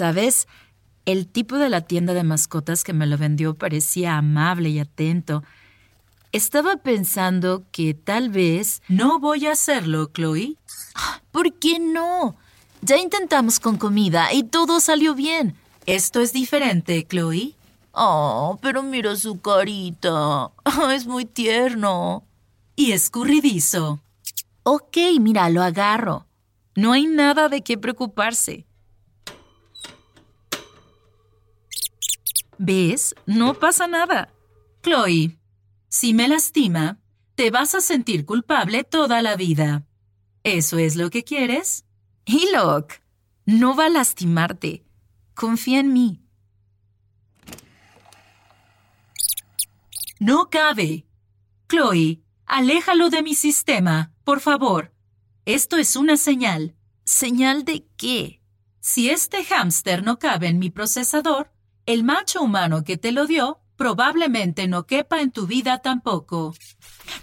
¿Sabes? 0.00 0.48
El 1.04 1.28
tipo 1.28 1.58
de 1.58 1.68
la 1.68 1.82
tienda 1.82 2.14
de 2.14 2.24
mascotas 2.24 2.84
que 2.84 2.94
me 2.94 3.06
lo 3.06 3.18
vendió 3.18 3.52
parecía 3.52 4.16
amable 4.16 4.70
y 4.70 4.78
atento. 4.78 5.44
Estaba 6.32 6.78
pensando 6.78 7.64
que 7.70 7.92
tal 7.92 8.30
vez... 8.30 8.80
No 8.88 9.18
voy 9.18 9.44
a 9.44 9.52
hacerlo, 9.52 10.06
Chloe. 10.06 10.56
¿Por 11.30 11.52
qué 11.58 11.78
no? 11.78 12.34
Ya 12.80 12.96
intentamos 12.96 13.60
con 13.60 13.76
comida 13.76 14.32
y 14.32 14.44
todo 14.44 14.80
salió 14.80 15.14
bien. 15.14 15.54
Esto 15.84 16.22
es 16.22 16.32
diferente, 16.32 17.06
Chloe. 17.06 17.54
Oh, 17.92 18.58
pero 18.62 18.82
mira 18.82 19.14
su 19.16 19.38
carita. 19.38 20.50
Es 20.94 21.06
muy 21.06 21.26
tierno. 21.26 22.24
Y 22.74 22.92
escurridizo. 22.92 24.00
Ok, 24.62 24.96
mira, 25.20 25.50
lo 25.50 25.62
agarro. 25.62 26.24
No 26.74 26.92
hay 26.92 27.06
nada 27.06 27.50
de 27.50 27.60
qué 27.60 27.76
preocuparse. 27.76 28.64
¿Ves? 32.62 33.14
No 33.24 33.54
pasa 33.54 33.86
nada. 33.86 34.34
Chloe, 34.82 35.38
si 35.88 36.12
me 36.12 36.28
lastima, 36.28 36.98
te 37.34 37.50
vas 37.50 37.74
a 37.74 37.80
sentir 37.80 38.26
culpable 38.26 38.84
toda 38.84 39.22
la 39.22 39.34
vida. 39.34 39.86
¿Eso 40.44 40.76
es 40.76 40.94
lo 40.94 41.08
que 41.08 41.24
quieres? 41.24 41.86
Hilok, 42.26 42.92
no 43.46 43.74
va 43.74 43.86
a 43.86 43.88
lastimarte. 43.88 44.84
Confía 45.32 45.80
en 45.80 45.94
mí. 45.94 46.22
No 50.18 50.50
cabe. 50.50 51.06
Chloe, 51.66 52.20
aléjalo 52.44 53.08
de 53.08 53.22
mi 53.22 53.34
sistema, 53.34 54.12
por 54.22 54.40
favor. 54.40 54.92
Esto 55.46 55.78
es 55.78 55.96
una 55.96 56.18
señal. 56.18 56.76
¿Señal 57.04 57.64
de 57.64 57.86
qué? 57.96 58.42
Si 58.80 59.08
este 59.08 59.46
hámster 59.46 60.02
no 60.02 60.18
cabe 60.18 60.48
en 60.48 60.58
mi 60.58 60.68
procesador, 60.68 61.50
el 61.86 62.04
macho 62.04 62.42
humano 62.42 62.84
que 62.84 62.96
te 62.96 63.12
lo 63.12 63.26
dio 63.26 63.60
probablemente 63.76 64.68
no 64.68 64.86
quepa 64.86 65.20
en 65.22 65.30
tu 65.30 65.46
vida 65.46 65.78
tampoco. 65.78 66.54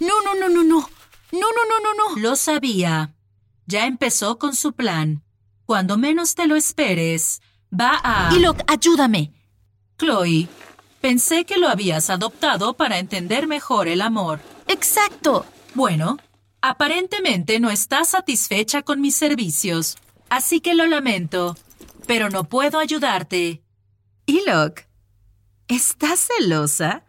No, 0.00 0.22
no, 0.24 0.34
no, 0.34 0.48
no, 0.48 0.64
no. 0.64 0.90
No, 1.30 1.40
no, 1.40 1.64
no, 1.68 1.80
no, 1.82 2.14
no. 2.14 2.20
Lo 2.20 2.36
sabía. 2.36 3.14
Ya 3.66 3.86
empezó 3.86 4.38
con 4.38 4.56
su 4.56 4.72
plan. 4.72 5.22
Cuando 5.66 5.98
menos 5.98 6.34
te 6.34 6.46
lo 6.46 6.56
esperes, 6.56 7.42
va 7.72 8.00
a... 8.02 8.34
Hilok, 8.34 8.62
ayúdame. 8.66 9.32
Chloe, 9.98 10.48
pensé 11.00 11.44
que 11.44 11.58
lo 11.58 11.68
habías 11.68 12.10
adoptado 12.10 12.74
para 12.76 12.98
entender 12.98 13.46
mejor 13.46 13.86
el 13.86 14.00
amor. 14.00 14.40
Exacto. 14.66 15.44
Bueno, 15.74 16.16
aparentemente 16.60 17.60
no 17.60 17.70
estás 17.70 18.08
satisfecha 18.08 18.82
con 18.82 19.00
mis 19.00 19.14
servicios, 19.14 19.96
así 20.30 20.60
que 20.60 20.74
lo 20.74 20.86
lamento, 20.86 21.56
pero 22.06 22.30
no 22.30 22.44
puedo 22.44 22.78
ayudarte. 22.78 23.62
Hilok, 24.30 24.82
¿estás 25.68 26.28
celosa? 26.28 27.06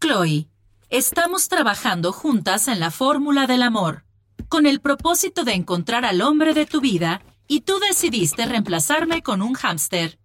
Chloe, 0.00 0.48
estamos 0.88 1.50
trabajando 1.50 2.10
juntas 2.10 2.68
en 2.68 2.80
la 2.80 2.90
fórmula 2.90 3.46
del 3.46 3.62
amor, 3.62 4.06
con 4.48 4.64
el 4.64 4.80
propósito 4.80 5.44
de 5.44 5.52
encontrar 5.52 6.06
al 6.06 6.22
hombre 6.22 6.54
de 6.54 6.64
tu 6.64 6.80
vida, 6.80 7.20
y 7.48 7.60
tú 7.60 7.78
decidiste 7.80 8.46
reemplazarme 8.46 9.22
con 9.22 9.42
un 9.42 9.52
hámster. 9.52 10.18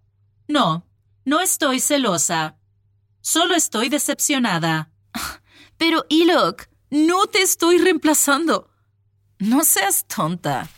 No, 0.48 0.88
no 1.26 1.42
estoy 1.42 1.82
celosa. 1.82 2.58
Solo 3.20 3.54
estoy 3.54 3.90
decepcionada. 3.90 4.94
Pero, 5.78 6.06
Hilok, 6.08 6.70
no 6.90 7.28
te 7.28 7.42
estoy 7.42 7.80
reemplazando. 7.80 8.72
No 9.40 9.66
seas 9.66 10.08
tonta. 10.08 10.70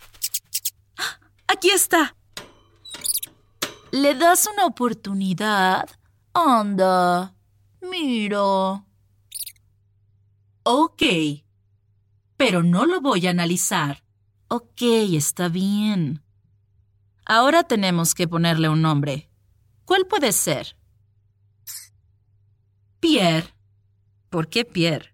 Aquí 1.46 1.70
está. 1.70 2.16
¿Le 3.92 4.16
das 4.16 4.48
una 4.48 4.66
oportunidad? 4.66 5.90
Anda. 6.34 7.36
Mira. 7.82 8.86
Ok. 10.64 11.04
Pero 12.38 12.64
no 12.64 12.86
lo 12.86 13.02
voy 13.02 13.28
a 13.28 13.32
analizar. 13.32 14.04
Ok, 14.48 14.82
está 14.82 15.50
bien. 15.50 16.24
Ahora 17.26 17.64
tenemos 17.64 18.16
que 18.16 18.28
ponerle 18.30 18.70
un 18.70 18.82
nombre. 18.82 19.30
¿Cuál 19.84 20.08
puede 20.08 20.32
ser? 20.32 20.78
Pierre. 23.02 23.54
¿Por 24.30 24.48
qué 24.48 24.64
Pierre? 24.64 25.14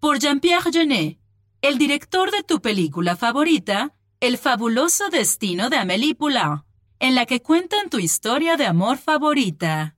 Por 0.00 0.18
Jean-Pierre 0.18 0.72
Genet, 0.72 1.20
el 1.62 1.78
director 1.78 2.32
de 2.32 2.42
tu 2.42 2.60
película 2.60 3.14
favorita, 3.16 3.92
El 4.18 4.38
fabuloso 4.38 5.10
destino 5.10 5.68
de 5.68 5.76
Amélie 5.76 6.14
Poulain 6.14 6.65
en 6.98 7.14
la 7.14 7.26
que 7.26 7.42
cuentan 7.42 7.90
tu 7.90 7.98
historia 7.98 8.56
de 8.56 8.66
amor 8.66 8.98
favorita. 8.98 9.96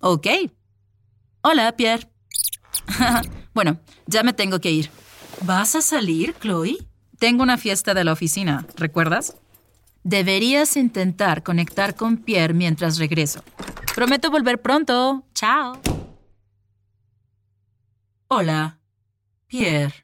Ok. 0.00 0.26
Hola, 1.42 1.76
Pierre. 1.76 2.08
bueno, 3.54 3.80
ya 4.06 4.22
me 4.22 4.32
tengo 4.32 4.60
que 4.60 4.70
ir. 4.70 4.90
¿Vas 5.42 5.74
a 5.74 5.82
salir, 5.82 6.34
Chloe? 6.40 6.78
Tengo 7.18 7.42
una 7.42 7.58
fiesta 7.58 7.94
de 7.94 8.04
la 8.04 8.12
oficina, 8.12 8.66
¿recuerdas? 8.76 9.36
Deberías 10.02 10.76
intentar 10.76 11.42
conectar 11.42 11.94
con 11.94 12.18
Pierre 12.18 12.54
mientras 12.54 12.98
regreso. 12.98 13.42
Prometo 13.94 14.30
volver 14.30 14.60
pronto. 14.60 15.24
Chao. 15.34 15.80
Hola, 18.28 18.78
Pierre. 19.46 20.03